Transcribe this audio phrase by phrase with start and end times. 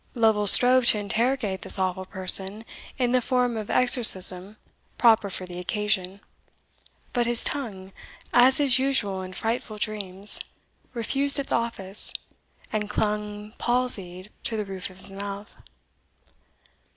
[0.15, 2.65] Lovel strove to interrogate this awful person
[2.97, 4.57] in the form of exorcism
[4.97, 6.21] proper for the occasion;
[7.13, 7.93] but his tongue,
[8.33, 10.41] as is usual in frightful dreams,
[10.95, 12.11] refused its office,
[12.73, 15.55] and clung, palsied, to the roof of his mouth.